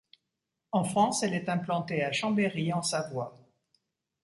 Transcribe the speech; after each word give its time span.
En 0.71 0.83
France 0.83 1.21
elle 1.21 1.35
est 1.35 1.47
implantée 1.47 2.03
à 2.03 2.11
Chambéry 2.11 2.73
en 2.73 2.81
Savoie. 2.81 3.37